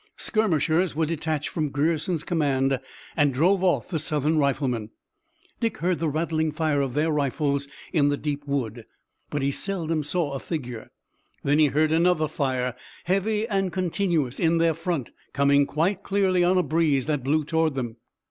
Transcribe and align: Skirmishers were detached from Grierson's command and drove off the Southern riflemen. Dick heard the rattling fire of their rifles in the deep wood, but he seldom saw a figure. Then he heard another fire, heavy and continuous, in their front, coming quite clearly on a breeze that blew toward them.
Skirmishers 0.17 0.95
were 0.95 1.05
detached 1.05 1.49
from 1.49 1.69
Grierson's 1.69 2.23
command 2.23 2.79
and 3.15 3.31
drove 3.31 3.63
off 3.63 3.89
the 3.89 3.99
Southern 3.99 4.39
riflemen. 4.39 4.89
Dick 5.59 5.77
heard 5.77 5.99
the 5.99 6.09
rattling 6.09 6.51
fire 6.51 6.81
of 6.81 6.95
their 6.95 7.11
rifles 7.11 7.67
in 7.93 8.09
the 8.09 8.17
deep 8.17 8.47
wood, 8.47 8.87
but 9.29 9.43
he 9.43 9.51
seldom 9.51 10.01
saw 10.01 10.33
a 10.33 10.39
figure. 10.39 10.89
Then 11.43 11.59
he 11.59 11.67
heard 11.67 11.91
another 11.91 12.27
fire, 12.27 12.73
heavy 13.03 13.47
and 13.47 13.71
continuous, 13.71 14.39
in 14.39 14.57
their 14.57 14.73
front, 14.73 15.11
coming 15.33 15.67
quite 15.67 16.01
clearly 16.01 16.43
on 16.43 16.57
a 16.57 16.63
breeze 16.63 17.05
that 17.05 17.23
blew 17.23 17.43
toward 17.43 17.75
them. 17.75 17.97